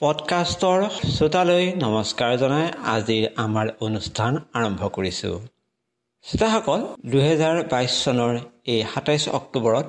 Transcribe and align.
পডকাষ্টৰ 0.00 0.80
শ্ৰোতালৈ 1.14 1.64
নমস্কাৰ 1.72 2.38
জনাই 2.38 2.66
আজিৰ 2.94 3.24
আমাৰ 3.36 3.66
অনুষ্ঠান 3.80 4.32
আৰম্ভ 4.52 4.88
কৰিছোঁ। 4.88 5.36
শ্ৰোতাসকল 6.22 6.80
দুহেজাৰ 7.10 7.56
বাইছ 7.68 7.92
চনৰ 8.04 8.32
এই 8.66 8.80
সাতাইছ 8.94 9.28
অক্টোবৰত 9.28 9.86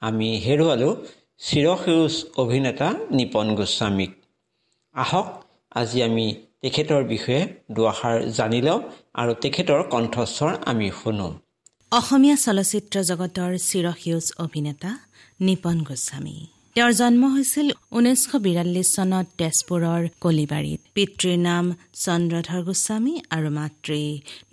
আমি 0.00 0.28
হেৰুৱালোঁ 0.38 0.92
চিৰসেউজ 1.38 2.14
অভিনেতা 2.36 2.88
নিপন 3.10 3.54
গোস্বামীক। 3.54 4.12
আহক 4.94 5.26
আজি 5.74 6.02
আমি 6.02 6.26
তেখেতৰ 6.62 7.02
বিষয়ে 7.04 7.42
দুআষাৰ 7.72 8.16
জানি 8.28 8.60
লওঁ 8.62 8.80
আৰু 9.14 9.32
তেখেতৰ 9.34 9.82
কণ্ঠস্বৰ 9.82 10.52
আমি 10.66 10.90
শুনো। 11.02 11.28
অসমীয়া 11.92 12.36
চলচ্চিত্ৰ 12.36 12.96
জগতৰ 13.02 13.50
চিৰসেউজ 13.68 14.26
অভিনেতা 14.38 14.90
নিপন 15.40 15.76
গোস্বামী। 15.82 16.55
তেওঁৰ 16.76 16.92
জন্ম 16.96 17.22
হৈছিল 17.34 17.68
ঊনৈছশ 17.98 18.32
বিৰাল্লিছ 18.46 18.88
চনত 18.96 19.26
তেজপুৰৰ 19.40 20.02
কলিবাৰীত। 20.24 20.80
পিতৃৰ 20.96 21.38
নাম 21.44 21.64
চন্দ্ৰধৰ 22.04 22.60
গোস্বামী 22.68 23.14
আৰু 23.36 23.48
মাতৃ 23.58 24.00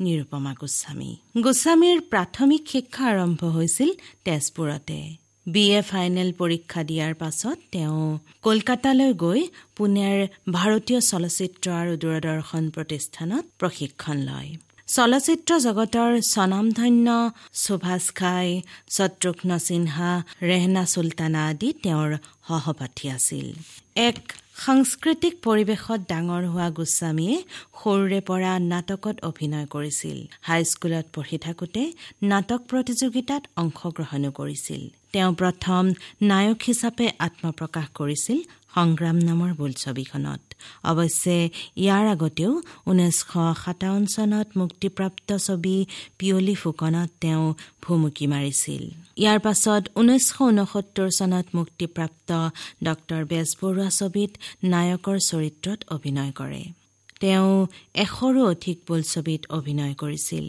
নিৰুপমা 0.04 0.54
গোস্বামী। 0.62 1.12
গোস্বামীৰ 1.46 1.98
প্ৰাথমিক 2.14 2.64
শিক্ষা 2.74 3.06
আৰম্ভ 3.14 3.42
হৈছিল 3.56 3.90
তেজপুৰতে। 4.26 5.00
বি 5.48 5.66
এ 5.80 5.82
ফাইনেল 5.92 6.30
পৰীক্ষা 6.42 6.82
দিয়াৰ 6.90 7.14
পাছত 7.22 7.58
তেওঁ 7.74 8.02
কলকাতালৈ 8.48 9.12
গৈ 9.24 9.42
পুনেৰ 9.78 10.18
ভাৰতীয় 10.58 11.00
চলচ্চিত্ৰ 11.12 11.66
আৰু 11.82 11.94
দূৰদৰ্শন 12.04 12.64
প্ৰতিষ্ঠানত 12.76 13.44
প্ৰশিক্ষণ 13.60 14.18
লয়। 14.30 14.50
চলচ্চিত্ৰ 14.96 15.52
জগতৰ 15.66 16.12
স্বনামধন্য 16.34 17.08
সুভাষ 17.62 18.06
ঘাই 18.20 18.50
শত্ৰুঘ্ন 18.96 19.50
সিনহা 19.68 20.12
ৰেহনা 20.50 20.84
চুলতানা 20.94 21.42
আদি 21.52 21.70
তেওঁৰ 21.84 22.12
সহপাঠী 22.48 23.06
আছিল। 23.18 23.48
এক 24.08 24.18
সাংস্কৃতিক 24.66 25.34
পৰিৱেশত 25.46 26.00
ডাঙৰ 26.12 26.44
হোৱা 26.54 26.68
গোস্বামীয়ে 26.78 27.36
সৰুৰে 27.80 28.20
পৰা 28.30 28.52
নাটকত 28.72 29.16
অভিনয় 29.30 29.68
কৰিছিল। 29.76 30.18
হাইস্কুলত 30.50 31.06
পঢ়ি 31.16 31.38
থাকোঁতে 31.46 31.84
নাটক 32.32 32.62
প্ৰতিযোগিতাত 32.72 33.44
অংশগ্ৰহণো 33.62 34.30
কৰিছিল। 34.40 34.82
তেওঁ 35.14 35.32
প্ৰথম 35.42 35.84
নায়ক 36.30 36.60
হিচাপে 36.70 37.06
আত্মপ্ৰকাশ 37.26 37.88
কৰিছিল 38.00 38.38
সংগ্ৰাম 38.76 39.18
নামৰ 39.30 39.52
বোলছবিখনত। 39.60 40.42
অৱশ্যে 40.92 41.38
ইয়াৰ 41.84 42.06
আগতেও 42.16 42.52
ঊনৈছশ 42.90 43.22
সাতাৱন্ন 43.64 44.06
চনত 44.16 44.48
মুক্তিপ্ৰাপ্ত 44.62 45.30
ছবি 45.48 45.78
পিয়লি 46.18 46.56
ফুকনত 46.62 47.10
তেওঁ 47.22 47.46
ভুমুকি 47.84 48.26
মাৰিছিল। 48.34 48.84
ইয়াৰ 49.24 49.40
পাছত 49.46 49.84
ঊনৈছশ 50.00 50.28
ঊনসত্তৰ 50.48 51.10
চনত 51.20 51.48
মুক্তিপ্ৰাপ্ত 51.58 52.30
ডক্তৰ 52.88 53.22
বেজবৰুৱা 53.32 53.90
ছবিত 54.00 54.32
নায়কৰ 54.74 55.18
চৰিত্ৰত 55.30 55.80
অভিনয় 55.96 56.32
কৰে। 56.40 56.64
তেওঁ 57.22 57.52
এশৰো 58.04 58.42
অধিক 58.54 58.78
বোলছবিত 58.88 59.42
অভিনয় 59.58 59.94
কৰিছিল। 60.02 60.46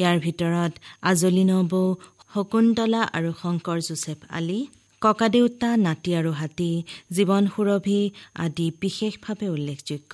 ইয়াৰ 0.00 0.16
ভিতৰত 0.26 0.72
আজলি 1.10 1.44
নবৌ 1.50 1.84
শকুন্তলা 2.32 3.02
আৰু 3.16 3.30
শংকৰ 3.42 3.78
জোচেফ 3.88 4.18
আলী 4.38 4.60
ককাদেউতা 5.00 5.70
নাতি 5.76 6.10
আৰু 6.20 6.30
হাতী 6.32 6.72
জীৱন 7.16 7.44
সুৰভি 7.54 8.00
আদি 8.44 8.66
বিশেষভাৱে 8.80 9.46
উল্লেখযোগ্য। 9.48 10.12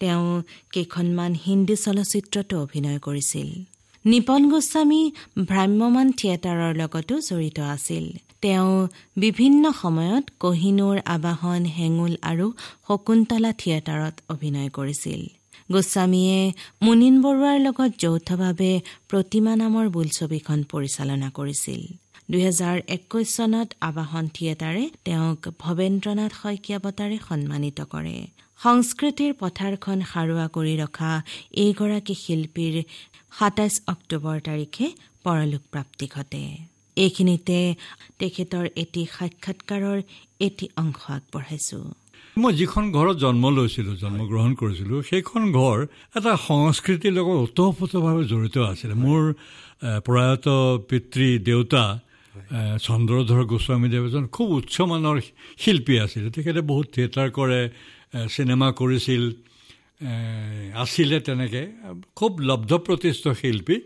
তেওঁ 0.00 0.26
কেইখনমান 0.72 1.32
হিন্দী 1.46 1.76
চলচ্চিত্ৰতো 1.76 2.54
অভিনয় 2.62 2.98
কৰিছিল। 2.98 3.48
নিপন 4.04 4.42
গোস্বামী 4.50 5.02
ভ্ৰাম্যমান 5.48 6.08
থিয়েটাৰৰ 6.18 6.72
লগতো 6.74 7.14
জড়িত 7.28 7.58
আছিল। 7.74 8.04
তেওঁ 8.42 8.72
বিভিন্ন 9.16 9.64
সময়ত 9.82 10.24
কহিনুৰ 10.40 10.96
আবাহন 11.04 11.62
হেঙুল 11.76 12.14
আৰু 12.22 12.46
শকুন্তলা 12.88 13.52
থিয়েটাৰত 13.52 14.14
অভিনয় 14.28 14.68
কৰিছিল। 14.68 15.20
গোস্বামীয়ে 15.72 16.38
মুনিন 16.82 17.14
বৰুৱাৰ 17.22 17.58
লগত 17.60 17.90
যৌথভাৱে 17.98 18.72
প্ৰতিমা 19.10 19.52
নামৰ 19.56 19.86
বোলছবিখন 19.88 20.58
পৰিচালনা 20.72 21.28
কৰিছিল। 21.30 21.80
দুহেজাৰ 22.32 22.76
একৈশ 22.96 23.28
চনত 23.36 23.68
আবাহন 23.88 24.24
থিয়েটাৰে 24.36 24.84
তেওঁক 25.06 25.40
ভৱেন্দ্ৰনাথ 25.62 26.32
শইকীয়া 26.42 26.78
বঁটাৰে 26.84 27.16
সন্মানিত 27.28 27.78
কৰে। 27.92 28.16
সংস্কৃতিৰ 28.60 29.32
পথাৰখন 29.42 29.98
সাৰুৱা 30.12 30.46
কৰি 30.56 30.74
ৰখা 30.82 31.12
এইগৰাকী 31.64 32.14
শিল্পীৰ 32.22 32.74
সাতাইছ 33.38 33.74
অক্টোবৰ 33.92 34.36
তাৰিখে 34.48 34.86
পৰলোক 35.24 35.62
প্ৰাপ্তি 35.72 36.06
ঘটে। 36.16 36.42
এইখিনিতে 36.96 37.58
তেখেতৰ 38.20 38.66
এটি 38.82 39.02
সাক্ষাৎকাৰৰ 39.16 39.98
এটি 40.46 40.66
অংশ 40.82 41.00
আগবঢ়াইছো। 41.16 41.80
মই 42.36 42.52
যিখন 42.60 42.84
ঘৰত 42.96 43.16
জন্ম 43.24 43.44
লৈছিলো 43.56 43.92
জন্মগ্ৰহণ 44.02 44.52
কৰিছিলো 44.60 44.94
সেইখন 45.10 45.42
ঘৰ 45.58 45.78
এটা 46.18 46.32
সংস্কৃতিৰ 46.48 47.12
লগত 47.18 47.36
ওতঃপ্ৰোতভাৱে 47.44 48.22
জড়িত 48.32 48.56
আছিলে। 48.72 48.94
মোৰ 49.04 49.22
প্ৰয়াত 50.06 50.46
পিতৃ 50.88 51.28
দেউতা 51.48 51.84
চন্দ্ৰধৰ 52.86 53.42
গোস্বামীদেৱ 53.52 54.02
এজন 54.08 54.24
খুব 54.36 54.48
উচ্চমানৰ 54.60 55.16
শিল্পী 55.62 55.94
আছিলে। 56.04 56.28
তেখেতে 56.36 56.60
বহুত 56.70 56.86
থিয়েটাৰ 56.94 57.28
কৰে 57.38 57.60
চিনেমা 58.34 58.68
কৰিছিল 58.80 59.22
আছিলে 60.84 61.16
তেনেকৈ। 61.26 61.66
খুব 62.18 62.32
লব্ধ 62.48 62.70
প্ৰতিষ্ঠ 62.86 63.24
শিল্পী। 63.40 63.76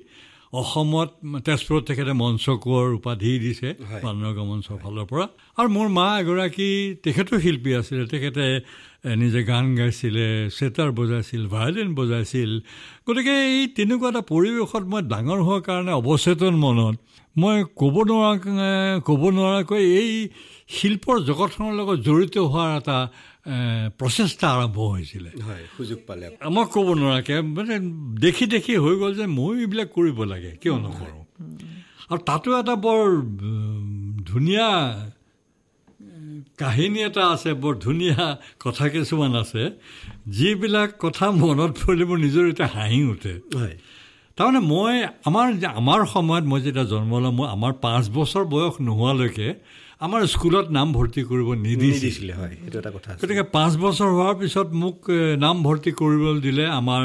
অসমত 0.60 1.10
তেজপুৰত 1.47 1.83
তেখেতে 1.89 2.12
মঞ্চ 2.22 2.44
কোঁৱৰ 2.65 2.89
উপাধি 2.99 3.31
দিছে 3.44 3.69
পানৰগা 4.03 4.43
মঞ্চৰ 4.50 4.77
ফালৰ 4.83 5.06
পৰা। 5.10 5.25
আৰু 5.59 5.69
মোৰ 5.77 5.89
মা 5.99 6.06
এগৰাকী 6.22 6.69
তেখেতো 7.05 7.33
শিল্পী 7.44 7.71
আছিলে। 7.81 8.03
তেখেতে 8.12 8.44
নিজে 9.22 9.41
গান 9.50 9.65
গাইছিলে 9.78 10.27
চেটাৰ 10.56 10.91
বজাইছিল 10.99 11.43
ভায়লিন 11.55 11.89
বজাইছিল। 12.00 12.50
গতিকে 13.06 13.34
এই 13.55 13.60
তেনেকুৱা 13.77 14.09
এটা 14.10 14.22
পৰিৱেশত 14.33 14.84
মই 14.91 15.03
ডাঙৰ 15.12 15.41
হোৱাৰ 15.47 15.62
কাৰণে 15.69 15.93
অৱচেতন 16.00 16.55
মনত 16.65 16.97
মই 17.37 17.57
ক'ব 17.81 17.97
নোৱাৰা 18.11 19.01
ক'ব 19.07 19.23
নোৱাৰাকৈ 19.37 19.83
এই 20.01 20.11
শিল্পৰ 20.77 21.17
জগতখনৰ 21.29 21.73
লগত 21.81 21.99
জড়িত 22.07 22.37
হোৱাৰ 22.53 22.71
এটা 22.81 22.99
প্ৰচেষ্টা 23.99 24.47
আৰম্ভ 24.55 24.77
হৈছিলে। 24.93 25.31
সুযোগ 25.77 25.99
পালে। 26.09 26.25
মই 26.57 26.65
ক'ব 26.75 26.89
নোৱাৰাকৈ 27.01 27.35
মানে 27.57 27.75
দেখি 28.25 28.45
দেখি 28.55 28.73
হৈ 28.85 28.95
গ'ল 29.01 29.13
যে 29.21 29.27
ময়ো 29.39 29.53
এইবিলাক 29.63 29.89
কৰিব 29.97 30.19
লাগে 30.33 30.51
কিয় 30.63 30.77
নকৰোঁ। 30.85 31.23
আৰু 32.11 32.21
তাতো 32.29 32.49
এটা 32.61 32.75
বৰ 32.85 33.07
ধুনীয়া 34.31 34.69
কাহিনী 36.61 37.01
এটা 37.09 37.23
আছে 37.35 37.51
বৰ 37.63 37.75
ধুনীয়া 37.87 38.19
কথা 38.65 38.85
কিছুমান 38.95 39.33
আছে 39.43 39.63
যিবিলাক 40.37 40.91
কথা 41.05 41.27
মনত 41.43 41.73
পৰিলে 41.81 42.05
মোৰ 42.11 42.19
নিজৰ 42.27 42.45
এতিয়া 42.53 42.69
হাঁহি 42.77 43.01
উঠে। 43.13 43.35
তাৰমানে 44.37 44.61
মই 44.73 44.95
আমাৰ 45.29 45.47
আমাৰ 45.81 46.01
সময়ত 46.15 46.45
মই 46.51 46.61
যেতিয়া 46.67 46.87
জন্ম 46.93 47.13
ল'ম 47.23 47.35
মই 47.39 47.47
আমাৰ 47.57 47.73
পাঁচ 47.85 48.05
বছৰ 48.17 48.45
বয়স 48.55 48.75
নোহোৱালৈকে 48.87 49.49
আমাৰ 50.05 50.21
স্কুলত 50.35 50.67
নাম 50.77 50.89
ভৰ্তি 50.97 51.21
কৰিব 51.31 51.49
নিদিছিলে। 51.67 52.33
হয় 52.41 52.55
সেইটো 52.63 52.79
এটা 52.83 52.91
কথা 52.97 53.09
গতিকে 53.21 53.45
পাঁচ 53.57 53.73
বছৰ 53.83 54.09
হোৱাৰ 54.17 54.35
পিছত 54.41 54.69
মোক 54.83 54.97
নাম 55.45 55.57
ভৰ্তি 55.67 55.91
কৰিবলৈ 56.01 56.39
দিলে 56.47 56.65
আমাৰ 56.81 57.03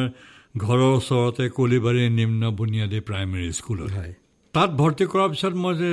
ঘৰৰ 0.64 0.91
ওচৰতে 1.00 1.44
কলিবাৰী 1.58 2.03
নিম্ন 2.19 2.41
বুনিয়াদী 2.59 3.00
প্ৰাইমেৰী 3.08 3.47
স্কুলত। 3.59 3.90
হয়। 3.97 4.14
তাত 4.53 4.69
ভৰ্তি 4.81 5.06
কৰাৰ 5.12 5.30
পিছত 5.34 5.53
মই 5.64 5.74
যে 5.81 5.91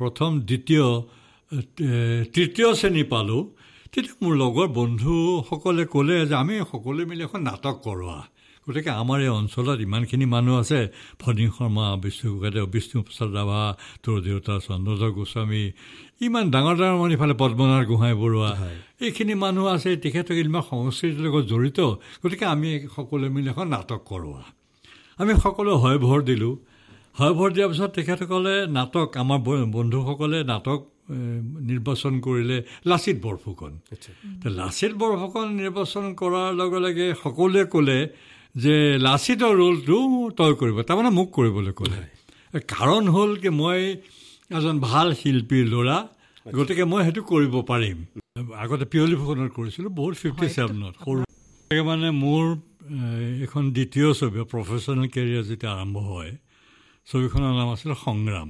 প্ৰথম 0.00 0.30
দ্বিতীয় 0.48 0.86
তৃতীয় 2.34 2.68
শ্ৰেণী 2.80 3.04
পালোঁ 3.12 3.42
তেতিয়া 3.92 4.14
মোৰ 4.22 4.34
লগৰ 4.42 4.68
বন্ধুসকলে 4.78 5.84
ক'লে 5.94 6.16
যে 6.30 6.34
আমি 6.42 6.54
সকলোৱে 6.72 7.04
মিলি 7.10 7.22
এখন 7.28 7.40
নাটক 7.48 7.76
কৰোৱা। 7.86 8.18
গতিকে 8.66 8.90
আমাৰ 9.02 9.18
এই 9.26 9.32
অঞ্চলত 9.40 9.78
ইমানখিনি 9.88 10.26
মানুহ 10.34 10.54
আছে। 10.62 10.80
ফণী 11.20 11.46
শৰ্মা 11.56 11.86
বিষ্ণু 12.02 12.28
গোগাদেৱ 12.34 12.64
বিষ্ণু 12.74 12.98
প্ৰসাদ 13.06 13.30
ৰাভা 13.38 13.60
তোৰ 14.04 14.16
দেউতা 14.26 14.54
চন্দ্ৰধৰ 14.66 15.10
গোস্বামী 15.18 15.62
ইমান 16.26 16.44
ডাঙৰ 16.54 16.74
ডাঙৰ 16.80 16.96
মানুহ 17.02 17.14
ইফালে 17.18 17.34
পদ্মনাথ 17.42 17.84
গোহাঁই 17.90 18.14
বৰুৱা 18.22 18.50
এইখিনি 19.04 19.34
মানুহ 19.44 19.64
আছে 19.74 19.90
তেখেতক 20.04 20.36
ইমান 20.42 20.62
সংস্কৃতিৰ 20.70 21.22
লগত 21.26 21.44
জড়িত। 21.52 21.78
গতিকে 22.22 22.44
আমি 22.54 22.68
সকলোৱে 22.94 23.28
মিলি 23.34 23.48
এখন 23.52 23.66
নাটক 23.74 24.00
কৰোৱা 24.10 24.42
আমি 25.20 25.32
সকলোৱে 25.44 25.74
হয় 25.82 25.98
ভৰ 26.06 26.20
দিলোঁ। 26.30 26.54
হয় 27.18 27.32
ভৰ 27.38 27.48
দিয়াৰ 27.54 27.68
পিছত 27.70 27.90
তেখেতসকলে 27.96 28.54
নাটক 28.76 29.08
আমাৰ 29.22 29.38
বন্ধুসকলে 29.76 30.38
নাটক 30.52 30.80
নিৰ্বাচন 31.68 32.14
কৰিলে 32.26 32.56
লাচিত 32.90 33.16
বৰফুকন। 33.24 33.72
লাচিত 34.58 34.92
বৰফুকন 35.00 35.46
নিৰ্বাচন 35.60 36.04
কৰাৰ 36.20 36.50
লগে 36.60 36.78
লগে 36.86 37.06
সকলোৱে 37.22 37.62
ক'লে 37.74 37.98
যে 38.54 38.74
লাচিতৰ 39.06 39.52
ৰোলটো 39.60 39.96
তই 40.38 40.52
কৰিব 40.60 40.76
তাৰমানে 40.88 41.10
মোক 41.18 41.28
কৰিবলৈ 41.36 41.72
ক'লে। 41.78 42.00
কাৰণ 42.72 43.02
হ'ল 43.14 43.30
কি 43.42 43.50
মই 43.60 43.80
এজন 44.56 44.76
ভাল 44.88 45.08
শিল্পীৰ 45.20 45.66
ল'ৰা 45.72 45.98
গতিকে 46.46 46.84
মই 46.92 47.00
সেইটো 47.06 47.22
কৰিব 47.32 47.54
পাৰিম। 47.70 47.98
আগতে 48.62 48.84
পিয়লি 48.92 49.16
ফুকনত 49.20 49.50
কৰিছিলোঁ 49.58 49.90
বহুত 49.98 50.14
ফিফটি 50.22 50.46
ছেভেনত 50.56 50.94
সৰু। 51.04 51.20
মানে 51.90 52.08
মোৰ 52.22 52.44
এখন 53.46 53.62
দ্বিতীয় 53.76 54.08
ছবি 54.18 54.38
প্ৰফেচনেল 54.52 55.06
কেৰিয়াৰ 55.14 55.44
যেতিয়া 55.50 55.72
আৰম্ভ 55.76 55.96
হয় 56.10 56.32
ছবিখনৰ 57.08 57.52
নাম 57.60 57.68
আছিলে 57.74 57.94
সংগ্ৰাম। 58.06 58.48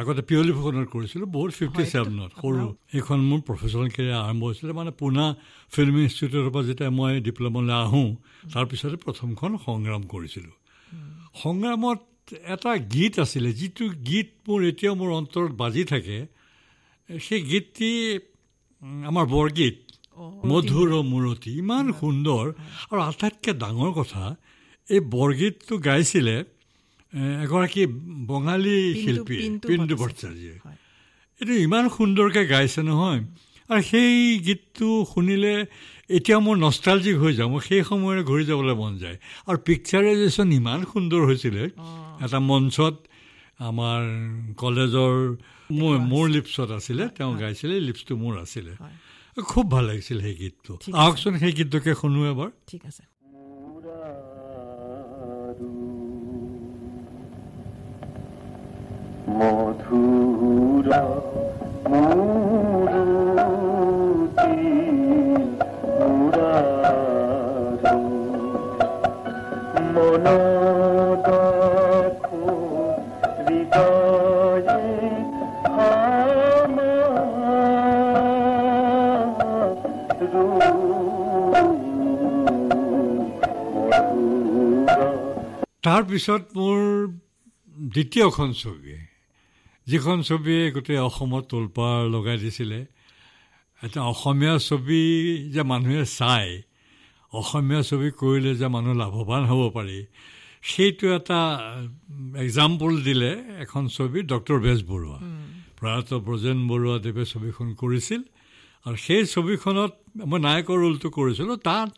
আগতে 0.00 0.22
পিয়লি 0.28 0.52
ফুকনত 0.56 0.86
কৰিছিলোঁ 0.94 1.28
বহুত 1.36 1.50
ফিফটি 1.58 1.84
ছেভেনত 1.92 2.30
সৰু। 2.40 2.64
এইখন 2.96 3.18
মোৰ 3.30 3.40
প্ৰফেচনেল 3.48 3.88
কেৰিয়াৰ 3.96 4.20
আৰম্ভ 4.26 4.42
হৈছিলে 4.48 4.72
মানে 4.80 4.90
পুনা 5.00 5.24
ফিল্ম 5.72 5.94
ইনষ্টিটিউটৰ 6.06 6.50
পৰা 6.54 6.64
যেতিয়া 6.68 6.90
মই 6.98 7.12
ডিপ্ল'মালৈ 7.28 7.74
আহোঁ 7.84 8.08
তাৰপিছতে 8.54 8.96
প্ৰথমখন 9.04 9.50
সংগ্ৰাম 9.66 10.02
কৰিছিলোঁ। 10.12 10.56
সংগ্ৰামত 11.42 12.00
এটা 12.54 12.70
গীত 12.94 13.14
আছিলে 13.24 13.50
যিটো 13.58 13.84
গীত 14.08 14.28
মোৰ 14.46 14.60
এতিয়াও 14.70 14.94
মোৰ 15.00 15.10
অন্তৰত 15.20 15.50
বাজি 15.62 15.82
থাকে 15.92 16.18
সেই 17.08 17.40
গীতটি 17.50 17.90
আমাৰ 19.10 19.24
বৰগীত 19.34 19.76
মধুৰ 20.50 20.88
মূৰতি 21.12 21.50
ইমান 21.62 21.86
সুন্দৰ। 22.00 22.44
আৰু 22.90 23.00
আটাইতকৈ 23.10 23.52
ডাঙৰ 23.62 23.90
কথা 24.00 24.22
এই 24.88 25.00
বৰগীতটো 25.14 25.74
গাইছিলে 25.88 26.36
এগৰাকী 27.14 27.86
বঙালী 28.26 28.94
শিল্পী 29.04 29.58
পিণ্ডু 29.66 29.96
ভট্টাচাৰ্যই। 29.96 30.58
এইটো 31.40 31.52
ইমান 31.52 31.88
সুন্দৰকৈ 31.88 32.46
গাইছে 32.46 32.82
নহয়। 32.82 33.20
আৰু 33.68 33.82
সেই 33.82 34.38
গীতটো 34.38 35.06
শুনিলে 35.14 35.66
এতিয়া 36.08 36.38
মোৰ 36.38 36.56
নষ্টালজিক 36.56 37.16
হৈ 37.16 37.34
যাওঁ। 37.34 37.50
মোৰ 37.50 37.60
সেই 37.60 37.82
সময়ৰে 37.84 38.22
ঘূৰি 38.22 38.44
যাবলৈ 38.44 38.74
মন 38.74 38.98
যায়। 38.98 39.16
আৰু 39.46 39.58
পিকচাৰাইজেশ্যন 39.58 40.52
ইমান 40.52 40.84
সুন্দৰ 40.92 41.20
হৈছিলে। 41.26 41.64
এটা 42.24 42.38
মঞ্চত 42.38 42.94
আমাৰ 43.58 44.00
কলেজৰ 44.56 45.36
মোৰ 45.72 45.98
মোৰ 45.98 46.28
লিপছত 46.28 46.70
আছিলে। 46.70 47.08
তেওঁ 47.08 47.38
গাইছিলে 47.40 47.80
লিপছটো 47.80 48.16
মোৰ 48.16 48.38
আছিলে। 48.38 48.72
খুব 49.44 49.70
ভাল 49.70 49.84
লাগিছিল 49.84 50.20
সেই 50.20 50.34
গীতটো। 50.34 50.78
আহকচোন 50.92 51.38
সেই 51.38 51.52
গীতটোকে 51.52 51.94
শুনো 51.94 52.30
এবাৰ। 52.30 52.50
ঠিক 52.66 52.86
আছে। 52.86 53.02
তাৰপিছত 85.88 86.42
মোৰ 86.56 86.80
দ্বিতীয়খন 87.76 88.52
ছবি। 88.52 89.17
যিখন 89.90 90.16
ছবিয়ে 90.28 90.62
গোটেই 90.74 91.00
অসমত 91.08 91.44
তোলপাৰ 91.50 91.98
লগাই 92.14 92.36
দিছিলে 92.44 92.80
এটা 93.82 94.00
অসমীয়া 94.12 94.54
ছবি 94.68 95.02
যে 95.54 95.62
মানুহে 95.72 96.02
চায় 96.18 96.52
অসমীয়া 97.32 97.82
ছবি 97.90 98.08
কৰিলে 98.20 98.52
যে 98.60 98.66
মানুহ 98.74 98.92
লাভৱান 99.02 99.42
হ'ব 99.50 99.62
পাৰি 99.76 99.98
সেইটো 100.70 101.06
এটা 101.18 101.40
এক্সাম্পল 102.44 102.92
দিলে 103.06 103.30
এখন 103.64 103.82
ছবি 103.96 104.18
ডক্টৰ 104.32 104.58
বেজবৰুৱা 104.66 105.18
প্ৰয়াত 105.78 106.10
ব্ৰজেন 106.26 106.58
বৰুৱাদেৱে 106.70 107.24
ছবিখন 107.32 107.68
কৰিছিল 107.82 108.20
আৰু 108.86 108.96
সেই 109.06 109.22
ছবিখনত 109.34 109.92
মই 110.30 110.38
নায়কৰ 110.46 110.76
ৰোলটো 110.84 111.08
কৰিছিলোঁ 111.18 111.56
তাত 111.68 111.88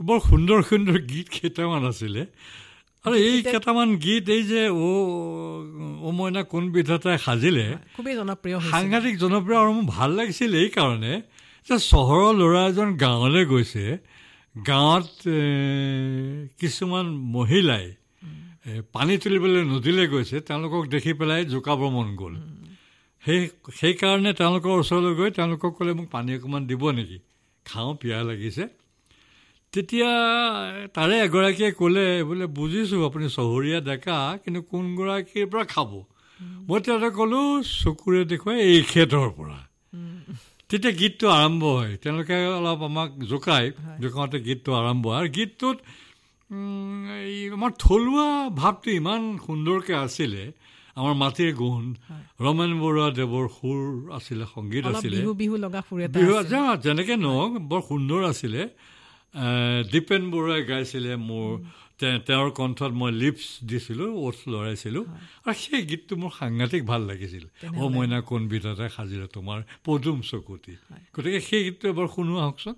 বৰ 0.00 0.18
সুন্দৰ 0.30 0.58
সুন্দৰ 0.70 0.96
গীত 1.10 1.28
কেইটামান 1.36 1.82
আছিলে। 1.92 2.22
আৰু 3.04 3.14
এই 3.28 3.36
কেইটামান 3.52 3.88
গীত 4.04 4.24
এই 4.36 4.42
যে 4.50 4.62
অ 6.06 6.10
মইনা 6.18 6.42
কোন 6.52 6.64
বিধাতাই 6.74 7.16
সাজিলে 7.26 7.66
খুবেই 7.96 8.14
জনপ্ৰিয় 8.20 8.56
সাংঘাতিক 8.74 9.14
জনপ্ৰিয় 9.24 9.58
আৰু 9.62 9.70
মোৰ 9.76 9.86
ভাল 9.96 10.10
লাগিছিল 10.18 10.50
এইকাৰণে 10.64 11.12
যে 11.66 11.76
চহৰৰ 11.92 12.32
ল'ৰা 12.40 12.62
এজন 12.70 12.88
গাঁৱলৈ 13.04 13.44
গৈছে। 13.52 13.84
গাঁৱত 14.70 15.10
কিছুমান 16.60 17.06
মহিলাই 17.36 17.86
পানী 18.94 19.14
তুলিবলৈ 19.22 19.62
নদীলৈ 19.72 20.06
গৈছে 20.14 20.36
তেওঁলোকক 20.48 20.82
দেখি 20.94 21.12
পেলাই 21.18 21.42
জোকাব 21.52 21.80
মন 21.96 22.08
গ'ল। 22.20 22.34
সেই 23.22 23.40
সেইকাৰণে 23.80 24.30
তেওঁলোকৰ 24.40 24.72
ওচৰলৈ 24.82 25.12
গৈ 25.20 25.30
তেওঁলোকক 25.38 25.72
ক'লে 25.78 25.92
মোক 25.98 26.06
পানী 26.16 26.30
অকণমান 26.36 26.62
দিব 26.70 26.82
নেকি? 26.98 27.18
খাওঁ 27.66 27.92
পিয়াহ 28.00 28.22
লাগিছে। 28.30 28.64
তেতিয়া 29.74 30.10
তাৰে 30.96 31.16
এগৰাকীয়ে 31.26 31.70
ক'লে 31.80 32.06
বোলে 32.28 32.46
বুজিছোঁ 32.58 33.00
আপুনি 33.08 33.26
চহৰীয়া 33.36 33.78
ডেকা 33.88 34.18
কিন্তু 34.42 34.60
কোনগৰাকীৰ 34.70 35.46
পৰা 35.52 35.64
খাব? 35.74 35.90
মই 36.68 36.78
তেওঁতে 36.84 37.10
ক'লোঁ 37.18 37.46
চকুৰে 37.80 38.20
দেখুৱাই 38.32 38.58
এই 38.70 38.80
খেতৰ 38.82 39.28
পৰা। 39.38 39.58
তেতিয়া 40.70 40.92
গীতটো 41.00 41.26
আৰম্ভ 41.38 41.62
হয়। 41.76 41.92
তেওঁলোকে 42.02 42.36
অলপ 42.58 42.80
আমাক 42.88 43.10
জোকাই 43.30 43.64
জোকাওঁতে 44.02 44.38
গীতটো 44.48 44.70
আৰম্ভ 44.80 45.02
হয়। 45.06 45.18
আৰু 45.20 45.28
গীতটোত 45.38 45.76
এই 47.26 47.36
আমাৰ 47.56 47.70
থলুৱা 47.84 48.26
ভাৱটো 48.60 48.88
ইমান 49.00 49.20
সুন্দৰকৈ 49.46 49.94
আছিলে। 50.04 50.42
আমাৰ 51.00 51.14
মাটিৰ 51.22 51.50
গুণ 51.54 51.84
ৰমেন 52.44 52.72
বৰুৱা 52.82 53.08
দেৱৰ 53.18 53.46
সুৰ 53.56 53.80
আছিলে 54.18 54.44
সংগীত 54.54 54.84
আছিলে। 54.92 55.16
বিহু 56.16 56.32
যেনেকৈ 56.84 57.16
নহওক 57.24 57.52
বৰ 57.70 57.80
সুন্দৰ 57.88 58.20
আছিলে। 58.32 58.62
দীপেন 59.92 60.22
বৰুৱাই 60.32 60.62
গাইছিলে 60.70 61.12
মোৰ 61.30 61.48
তেওঁৰ 62.26 62.48
কণ্ঠত 62.58 62.92
মই 63.00 63.10
লিপছ 63.22 63.46
দিছিলোঁ 63.70 64.10
ওঠ 64.26 64.36
লৰাইছিলোঁ 64.52 65.04
আৰু 65.46 65.56
সেই 65.62 65.82
গীতটো 65.90 66.14
মোৰ 66.22 66.32
সাংঘাতিক 66.40 66.82
ভাল 66.90 67.02
লাগিছিল। 67.10 67.44
অ 67.82 67.84
মইনা 67.94 68.18
কোন 68.28 68.42
বিধাতে 68.52 68.86
সাজিলে 68.96 69.26
তোমাৰ 69.36 69.58
পদুম 69.84 70.18
চকুটি। 70.30 70.74
গতিকে 71.14 71.40
সেই 71.48 71.60
গীতটো 71.66 71.84
এবাৰ 71.92 72.06
শুনো 72.14 72.34
আহকচোন 72.44 72.74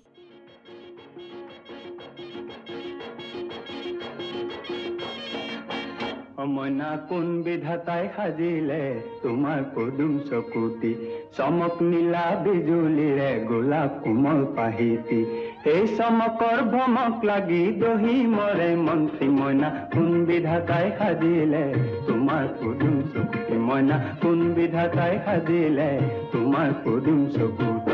মইনা 6.47 6.89
কোন 7.09 7.27
বিধাতাই 7.45 8.05
সাজিলে 8.15 8.83
তোমাৰ 9.21 9.59
পদুম 9.73 10.13
চকুটি 10.27 10.91
চমক 11.35 11.75
নীলা 11.83 12.23
বিজুলীৰে 12.43 13.29
গোলাপ 13.49 13.91
কোমল 14.03 14.39
পাহিতি 14.55 15.19
এই 15.67 15.83
চমকৰ 15.93 16.59
ভমক 16.71 17.15
লাগি 17.23 17.63
দহি 17.77 18.15
মৰে 18.33 18.69
মন্ত্ৰী 18.81 19.27
মইনা 19.37 19.69
কোন 19.93 20.11
বিধাতাই 20.27 20.87
সাজিলে 20.97 21.65
তোমাৰ 22.07 22.43
পদুম 22.57 22.95
চকুটি 23.09 23.55
মইনা 23.67 23.97
কোন 24.21 24.39
বিধাতাই 24.55 25.15
সাজিলে 25.25 25.91
তোমাৰ 26.31 26.69
পদুম 26.83 27.19
চকুটি 27.35 27.92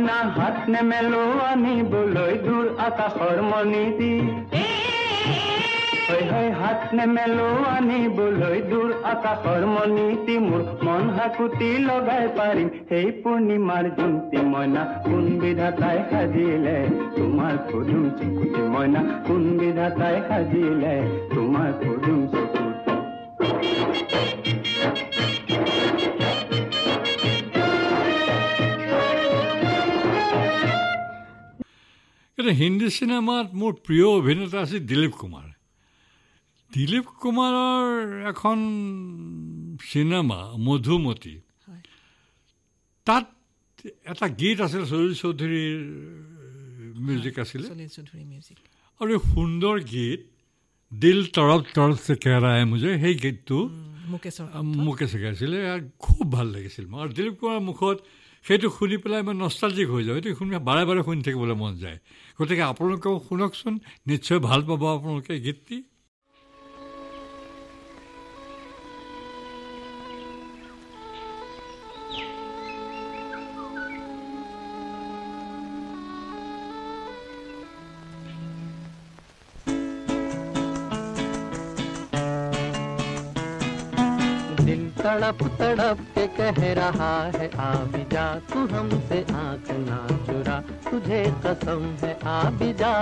অমনা 0.00 0.18
হাত 0.36 0.56
নেমেলো 0.72 1.22
আনিবলৈ 1.46 2.34
দূৰ 2.44 2.66
আকাশৰ 2.84 3.38
মণি 3.48 3.84
দি 3.98 4.12
হাত 6.60 6.80
নেমেলো 6.98 7.48
আনিবলৈ 7.72 8.58
দূৰ 8.70 8.90
আকাশৰ 9.12 9.62
মণিতি 9.74 10.36
মোৰ 10.46 10.62
মন 10.86 11.04
হাকুতি 11.16 11.70
লগাই 11.88 12.24
পাৰিম 12.38 12.68
সেই 12.88 13.06
পূৰ্ণিমাৰ 13.22 13.84
জন্তি 13.98 14.38
মইনা। 14.52 14.82
কোন 15.04 15.24
বিধাতাই 15.42 15.98
সাজিলে 16.10 16.78
তোমাৰ 17.16 17.54
পদুম 17.68 18.04
চকুতি 18.18 18.62
মইনা? 18.74 19.00
কোন 19.26 19.42
বিধাতাই 19.60 20.16
সাজিলে 20.28 20.96
তোমাৰ 21.34 21.70
পদুম 21.82 22.20
চকুতি 32.40 32.52
হিন্দী 32.62 32.88
চিনেমাত 32.96 33.46
মোৰ 33.60 33.72
প্ৰিয় 33.86 34.06
অভিনেতা 34.10 34.58
আছিল 34.64 34.80
দিলীপ 34.90 35.14
কুমাৰ 35.20 35.46
দিলীপ 36.70 37.06
কুমাৰৰ 37.20 37.88
এখন 38.30 38.58
চিনেমা 39.84 40.40
মধুমতী 40.64 41.34
তাত 43.06 43.26
এটা 44.10 44.26
গীত 44.40 44.58
আছিল 44.66 44.82
চলিল 44.90 45.12
চৌধুৰীৰ 45.20 45.78
মিউজিক 47.04 47.34
আছিলে 47.42 47.66
আৰু 49.00 49.12
সুন্দৰ 49.26 49.76
গীত 49.92 50.20
দিল 50.92 51.20
তৰফ 51.36 51.62
তৰফ 51.76 51.96
চে 52.06 52.14
কেৰাই 52.24 52.64
মুজে 52.72 52.90
সেই 53.02 53.14
গীতটো 53.24 53.58
মুকেশে 54.78 55.18
গাইছিলে 55.24 55.58
খুব 55.98 56.24
ভাল 56.36 56.46
লাগিছিল 56.54 56.84
মোৰ 56.90 57.00
আৰু 57.02 57.12
দিলীপ 57.18 57.36
কুমাৰৰ 57.40 57.62
মুখত 57.70 57.96
সেইটো 58.44 58.68
শুনি 58.70 58.96
পেলাই 58.96 59.22
মই 59.22 59.34
নষ্টালজিক 59.34 59.88
হৈ 59.90 60.02
যাওঁ। 60.04 60.16
সেইটো 60.16 60.30
শুনি 60.34 60.50
বাৰে 60.68 60.82
বাৰে 60.84 61.00
শুনি 61.04 61.22
থাকিবলৈ 61.22 61.54
মন 61.54 61.72
যায়। 61.78 61.98
গতিকে 62.38 62.62
আপোনালোকেও 62.62 63.14
শুনকচোন। 63.28 63.74
নিশ্চয় 64.06 64.38
ভাল 64.38 64.60
পাব 64.66 64.82
আপোনালোকে 64.96 65.34
গীতটি। 65.40 65.76
तड़प 84.70 85.38
तड़प 85.58 86.00
के 86.14 86.26
कह 86.36 86.72
रहा 86.74 87.14
है 87.36 87.50
आ 87.58 87.72
भी 87.90 88.02
जा 88.12 88.26
तू 88.52 88.66
हमसे 88.66 89.20
आँख 89.34 89.70
ना 89.70 89.98
चुरा, 90.26 90.58
तुझे 90.90 91.22
कसम 91.46 91.82
है 92.02 92.12
आ 92.24 92.42
भी 92.50 92.72
जा 92.72 92.92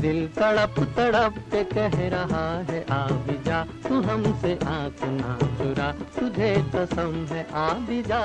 दिल 0.00 0.26
तड़प 0.36 0.74
तड़प 0.96 1.38
के 1.54 1.64
कह 1.72 1.96
रहा 2.08 2.46
है 2.70 2.84
आ 2.90 3.06
भी 3.24 3.38
जा 3.44 3.64
तू 3.88 4.00
हमसे 4.02 4.58
आँख 4.66 5.04
ना 5.04 5.38
चुरा, 5.58 5.90
तुझे 6.18 6.54
कसम 6.74 7.26
है 7.32 7.46
आ 7.54 7.72
भी 7.88 8.02
जा 8.02 8.22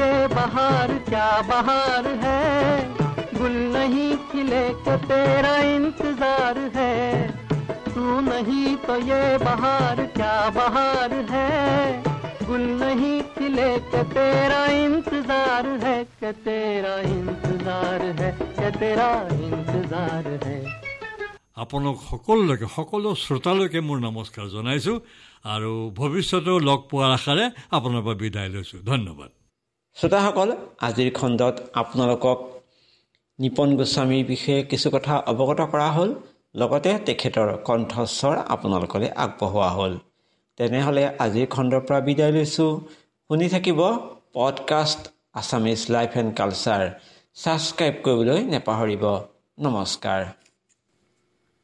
ये 0.00 0.26
बहार 0.28 0.92
क्या 1.08 1.30
बहार 1.42 2.06
है 2.22 2.94
गुल 3.34 3.56
नहीं 3.72 4.10
खिले 4.30 4.62
तो 4.84 4.96
तेरा 5.04 5.56
इंतजार 5.66 6.58
है 6.76 6.94
तू 7.86 8.20
नहीं 8.20 8.76
तो 8.86 8.96
ये 9.02 9.20
बहार 9.38 10.04
क्या 10.16 10.34
बहार 10.50 11.14
है 11.30 12.02
गुल 12.46 12.66
नहीं 12.80 13.20
खिले 13.34 13.68
के 13.92 14.02
तेरा 14.10 14.64
इंतजार 14.74 15.68
है 15.84 16.02
के 16.20 16.32
तेरा 16.42 16.98
इंतजार 17.10 18.04
है 18.20 18.32
के 18.40 18.70
तेरा 18.78 19.10
इंतजार 19.38 20.28
है 20.44 20.58
আপোনালোক 21.58 21.96
সকলোলৈকে 22.08 22.66
সকলো 22.72 23.08
শ্ৰোতালৈকে 23.20 23.80
মোৰ 23.88 23.98
নমস্কাৰ 24.00 24.46
জনাইছোঁ 24.54 24.96
আৰু 25.54 25.70
ভৱিষ্যতেও 25.98 26.58
লগ 26.68 26.80
পোৱাৰ 26.90 27.10
আশাৰে 27.18 27.44
আপোনাৰ 27.76 28.02
পৰা 28.06 28.16
বিদায় 28.22 28.50
লৈছোঁ 28.54 28.80
ধন্যবাদ 28.90 29.30
শ্ৰোতাসকল 29.95 30.49
আজিৰ 30.81 31.09
খণ্ডত 31.13 31.55
আপোনালোকক 31.73 32.39
নিপন 33.39 33.69
গোস্বামীৰ 33.77 34.23
বিষয়ে 34.25 34.59
কিছু 34.63 34.87
কথা 34.89 35.13
অৱগত 35.31 35.59
কৰা 35.71 35.89
হ'ল 35.91 36.09
লগতে 36.55 36.91
তেখেতৰ 37.05 37.49
কণ্ঠস্বৰ 37.67 38.35
আপোনালোকলৈ 38.53 39.09
আগবঢ়োৱা 39.23 39.69
হ'ল। 39.69 39.93
তেনেহ'লে 40.57 41.03
আজিৰ 41.25 41.45
খণ্ডৰ 41.47 41.81
পৰা 41.87 41.99
বিদায় 42.07 42.31
লৈছোঁ। 42.31 42.71
শুনি 43.29 43.47
থাকিব 43.49 43.79
podcast 44.33 45.01
Assamese 45.33 45.81
life 45.89 46.11
and 46.17 46.31
culture 46.35 46.81
subscribe 47.37 47.95
কৰিবলৈ 48.05 48.39
নেপাহৰিব। 48.53 49.03
নমস্কাৰ। 49.57 50.21